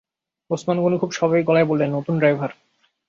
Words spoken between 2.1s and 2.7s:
Driver.